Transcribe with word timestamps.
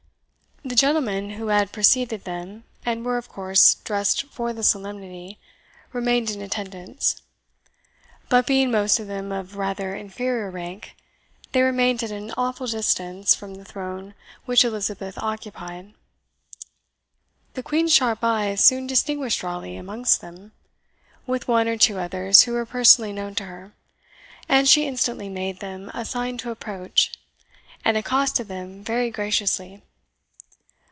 The 0.63 0.75
gentlemen 0.75 1.31
who 1.31 1.47
had 1.47 1.71
preceded 1.71 2.23
them, 2.23 2.65
and 2.85 3.03
were, 3.03 3.17
of 3.17 3.27
course, 3.27 3.73
dressed 3.83 4.25
for 4.27 4.53
the 4.53 4.61
solemnity, 4.61 5.39
remained 5.91 6.29
in 6.29 6.39
attendance. 6.39 7.19
But 8.29 8.45
being 8.45 8.69
most 8.69 8.99
of 8.99 9.07
them 9.07 9.31
of 9.31 9.55
rather 9.57 9.95
inferior 9.95 10.51
rank, 10.51 10.95
they 11.51 11.63
remained 11.63 12.03
at 12.03 12.11
an 12.11 12.31
awful 12.37 12.67
distance 12.67 13.33
from 13.33 13.55
the 13.55 13.65
throne 13.65 14.13
which 14.45 14.63
Elizabeth 14.63 15.17
occupied. 15.17 15.95
The 17.55 17.63
Queen's 17.63 17.91
sharp 17.91 18.23
eye 18.23 18.53
soon 18.53 18.85
distinguished 18.85 19.41
Raleigh 19.41 19.77
amongst 19.77 20.21
them, 20.21 20.51
with 21.25 21.47
one 21.47 21.67
or 21.67 21.77
two 21.77 21.97
others 21.97 22.43
who 22.43 22.53
were 22.53 22.67
personally 22.67 23.11
known 23.11 23.33
to 23.35 23.45
her, 23.45 23.73
and 24.47 24.69
she 24.69 24.85
instantly 24.85 25.27
made 25.27 25.59
them 25.59 25.89
a 25.95 26.05
sign 26.05 26.37
to 26.37 26.51
approach, 26.51 27.13
and 27.83 27.97
accosted 27.97 28.47
them 28.47 28.83
very 28.83 29.09
graciously. 29.09 29.81